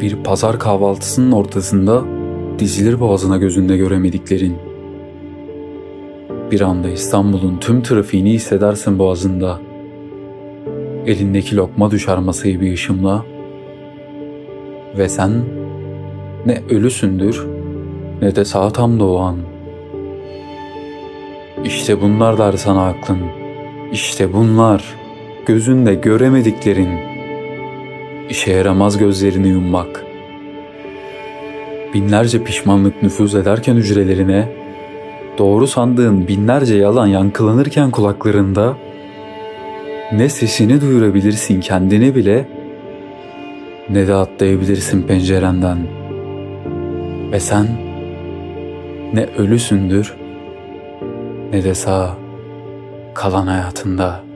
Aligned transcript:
Bir 0.00 0.16
pazar 0.16 0.58
kahvaltısının 0.58 1.32
ortasında 1.32 2.04
dizilir 2.58 3.00
boğazına 3.00 3.36
gözünde 3.36 3.76
göremediklerin. 3.76 4.56
Bir 6.50 6.60
anda 6.60 6.88
İstanbul'un 6.88 7.58
tüm 7.58 7.82
trafiğini 7.82 8.30
hissedersin 8.30 8.98
boğazında. 8.98 9.60
Elindeki 11.06 11.56
lokma 11.56 11.90
düşer 11.90 12.18
masayı 12.18 12.60
bir 12.60 12.72
ışımla. 12.72 13.24
Ve 14.98 15.08
sen 15.08 15.30
ne 16.46 16.62
ölüsündür 16.70 17.46
ne 18.22 18.36
de 18.36 18.44
sağ 18.44 18.70
tam 18.70 19.00
doğan. 19.00 19.36
İşte 21.64 22.02
bunlar 22.02 22.38
der 22.38 22.52
sana 22.52 22.86
aklın. 22.86 23.18
İşte 23.92 24.32
bunlar 24.32 24.84
gözünde 25.46 25.94
göremediklerin. 25.94 27.11
İşe 28.32 28.52
yaramaz 28.52 28.98
gözlerini 28.98 29.48
yummak. 29.48 30.04
Binlerce 31.94 32.44
pişmanlık 32.44 33.02
nüfuz 33.02 33.34
ederken 33.34 33.74
hücrelerine, 33.74 34.48
doğru 35.38 35.66
sandığın 35.66 36.28
binlerce 36.28 36.74
yalan 36.74 37.06
yankılanırken 37.06 37.90
kulaklarında, 37.90 38.76
ne 40.12 40.28
sesini 40.28 40.80
duyurabilirsin 40.80 41.60
kendine 41.60 42.14
bile, 42.14 42.48
ne 43.90 44.06
de 44.06 44.14
atlayabilirsin 44.14 45.02
pencerenden. 45.02 45.78
Ve 47.32 47.40
sen 47.40 47.66
ne 49.14 49.26
ölüsündür 49.38 50.14
ne 51.52 51.64
de 51.64 51.74
sağ 51.74 52.16
kalan 53.14 53.46
hayatında.'' 53.46 54.32